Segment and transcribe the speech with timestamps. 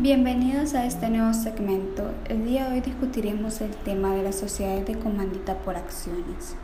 [0.00, 2.04] Bienvenidos a este nuevo segmento.
[2.28, 6.54] El día de hoy discutiremos el tema de las sociedades de comandita por acciones.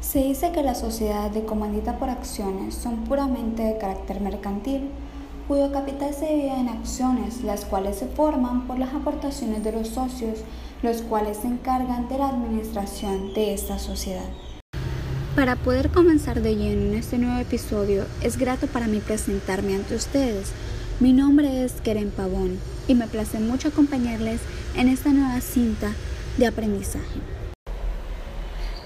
[0.00, 4.90] Se dice que las sociedades de comandita por acciones son puramente de carácter mercantil,
[5.46, 9.86] cuyo capital se divide en acciones, las cuales se forman por las aportaciones de los
[9.86, 10.40] socios,
[10.82, 14.28] los cuales se encargan de la administración de esta sociedad.
[15.34, 19.94] Para poder comenzar de lleno en este nuevo episodio, es grato para mí presentarme ante
[19.94, 20.48] ustedes.
[21.00, 24.42] Mi nombre es Keren Pavón y me place mucho acompañarles
[24.76, 25.90] en esta nueva cinta
[26.36, 27.41] de aprendizaje.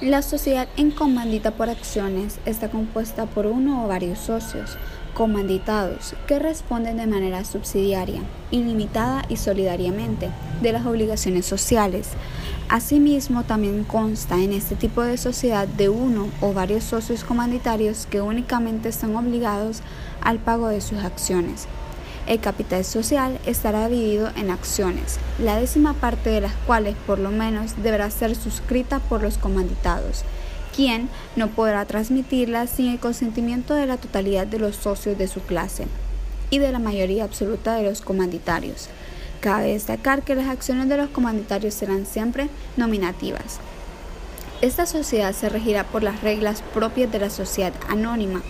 [0.00, 4.76] La sociedad en comandita por acciones está compuesta por uno o varios socios
[5.14, 10.28] comanditados que responden de manera subsidiaria, ilimitada y solidariamente
[10.60, 12.10] de las obligaciones sociales
[12.68, 18.20] Asimismo, también consta en este tipo de sociedad de uno o varios socios comanditarios que
[18.20, 19.82] únicamente están obligados
[20.20, 21.68] al pago de sus acciones.
[22.26, 27.30] El capital social estará dividido en acciones, la décima parte de las cuales por lo
[27.30, 30.24] menos deberá ser suscrita por los comanditados,
[30.74, 35.40] quien no podrá transmitirla sin el consentimiento de la totalidad de los socios de su
[35.40, 35.86] clase
[36.50, 38.88] y de la mayoría absoluta de los comanditarios.
[39.40, 43.60] Cabe destacar que las acciones de los comanditarios serán siempre nominativas.
[44.62, 48.42] Esta sociedad se regirá por las reglas propias de la sociedad anónima,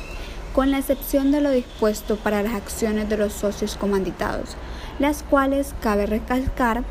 [0.56, 4.56] con la excepción de lo dispuesto para las acciones de los socios comanditados,
[4.98, 6.82] las cuales cabe recalcar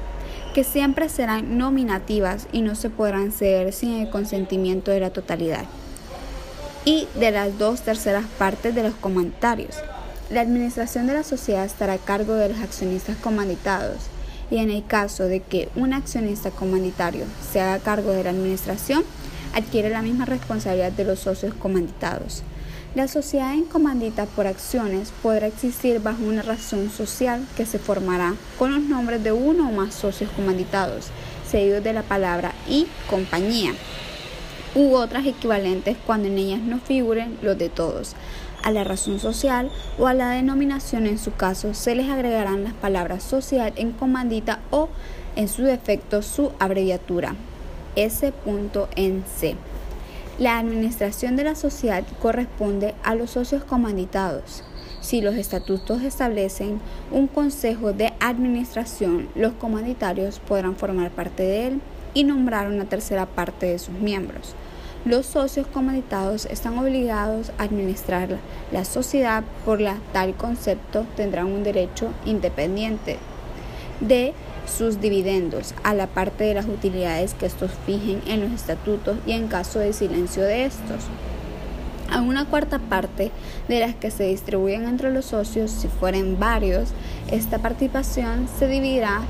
[0.54, 5.66] que siempre serán nominativas y no se podrán ceder sin el consentimiento de la totalidad
[6.86, 9.78] y de las dos terceras partes de los comanditarios.
[10.30, 13.98] La administración de la sociedad estará a cargo de los accionistas comanditados
[14.52, 19.04] y en el caso de que un accionista comanditario se haga cargo de la administración,
[19.56, 22.44] adquiere la misma responsabilidad de los socios comanditados.
[22.96, 28.36] La sociedad en comandita por acciones podrá existir bajo una razón social que se formará
[28.58, 31.08] con los nombres de uno o más socios comanditados,
[31.46, 33.74] seguidos de la palabra y compañía,
[34.76, 38.16] u otras equivalentes cuando en ellas no figuren los de todos
[38.64, 39.70] a la razón social
[40.00, 44.62] o a la denominación en su caso se les agregarán las palabras sociedad en comandita
[44.72, 44.88] o
[45.36, 47.36] en su defecto su abreviatura
[47.98, 49.75] S.NC.
[50.38, 54.64] La administración de la sociedad corresponde a los socios comanditados.
[55.00, 61.82] Si los estatutos establecen un consejo de administración, los comanditarios podrán formar parte de él
[62.14, 64.56] y nombrar una tercera parte de sus miembros.
[65.06, 68.38] Los socios comanditados están obligados a administrar
[68.74, 73.20] la sociedad por la tal concepto tendrán un derecho independiente
[74.02, 74.34] de
[74.68, 79.34] sus dividendos a la parte de las utilidades que estos fijen en los estatutos y
[79.34, 81.04] en caso de silencio de estos.
[82.12, 83.32] A una cuarta parte
[83.68, 86.90] de las que se distribuyen entre los socios, si fueren varios,
[87.32, 89.22] esta participación se dividirá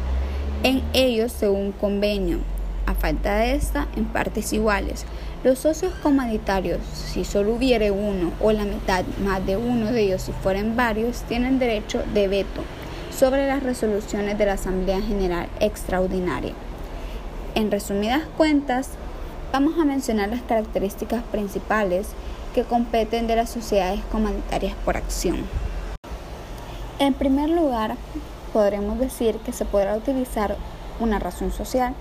[0.63, 2.39] en ellos según convenio,
[2.85, 5.05] a falta de esta en partes iguales.
[5.43, 10.23] Los socios comanditarios, si solo hubiere uno o la mitad más de uno de ellos
[10.23, 12.61] si fueren varios, tienen derecho de veto
[13.17, 16.53] sobre las resoluciones de la Asamblea General Extraordinaria.
[17.55, 18.89] En resumidas cuentas,
[19.53, 22.09] vamos a mencionar las características principales
[22.53, 25.37] que competen de las sociedades comanditarias por acción.
[26.99, 27.95] En primer lugar,
[28.51, 30.57] podremos decir que se podrá utilizar
[30.99, 31.93] una razón social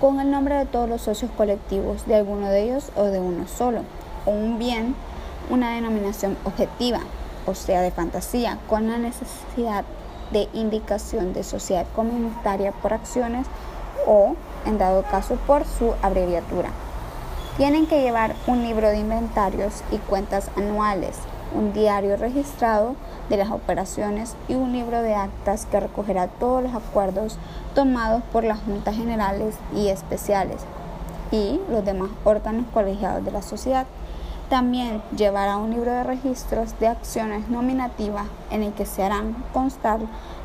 [0.00, 3.48] con el nombre de todos los socios colectivos de alguno de ellos o de uno
[3.48, 3.82] solo,
[4.24, 4.94] o un bien,
[5.50, 7.00] una denominación objetiva,
[7.44, 9.84] o sea, de fantasía, con la necesidad
[10.34, 13.46] de indicación de sociedad comunitaria por acciones
[14.06, 14.36] o,
[14.66, 16.68] en dado caso, por su abreviatura.
[17.56, 21.16] Tienen que llevar un libro de inventarios y cuentas anuales,
[21.54, 22.96] un diario registrado
[23.28, 27.38] de las operaciones y un libro de actas que recogerá todos los acuerdos
[27.74, 30.62] tomados por las juntas generales y especiales
[31.30, 33.86] y los demás órganos colegiados de la sociedad.
[34.48, 40.00] También llevará un libro de registros de acciones nominativas en el que se harán constar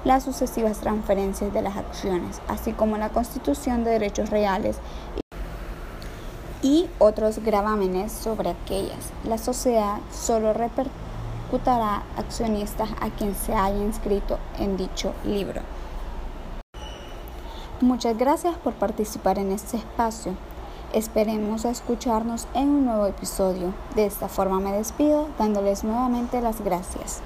[0.06, 4.78] las sucesivas transferencias de las acciones, así como la constitución de derechos reales
[6.62, 9.12] y otros gravámenes sobre aquellas.
[9.25, 11.10] La sociedad solo repercute
[11.50, 15.62] ejecutará accionistas a quien se haya inscrito en dicho libro.
[17.81, 20.34] Muchas gracias por participar en este espacio.
[20.94, 23.75] Esperemos escucharnos en un nuevo episodio.
[23.95, 27.21] De esta forma me despido dándoles nuevamente las gracias.